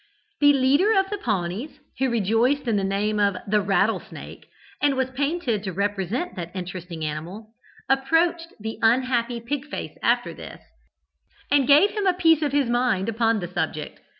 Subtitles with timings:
[0.39, 4.47] "The leader of the Pawnees, who rejoiced in the name of 'the Rattle snake,'
[4.81, 7.49] and was painted to represent that interesting animal,
[7.87, 10.59] approached the unhappy Pig face after this,
[11.51, 13.99] and gave him a piece of his mind upon the subject.